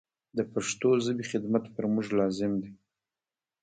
[0.37, 2.71] د پښتو ژبي خدمت پر موږ لازم دی.